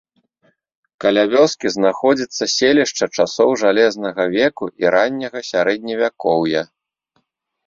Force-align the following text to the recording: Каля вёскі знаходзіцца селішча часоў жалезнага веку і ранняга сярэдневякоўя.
Каля 1.03 1.23
вёскі 1.33 1.67
знаходзіцца 1.75 2.43
селішча 2.57 3.05
часоў 3.17 3.49
жалезнага 3.63 4.23
веку 4.37 4.65
і 4.85 4.95
ранняга 4.97 5.39
сярэдневякоўя. 5.53 6.61